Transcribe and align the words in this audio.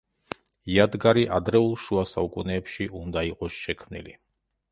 იადგარი 0.75 1.25
ადრეულ 1.35 1.75
შუა 1.83 2.05
საუკუნეებში 2.13 2.87
უნდა 3.01 3.25
იყოს 3.33 3.59
შექმნილი. 3.67 4.19